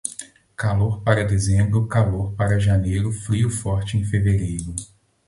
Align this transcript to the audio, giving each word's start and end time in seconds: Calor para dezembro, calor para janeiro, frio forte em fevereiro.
Calor 0.57 1.03
para 1.03 1.23
dezembro, 1.23 1.85
calor 1.87 2.33
para 2.33 2.57
janeiro, 2.59 3.13
frio 3.13 3.51
forte 3.51 3.99
em 3.99 4.03
fevereiro. 4.03 4.73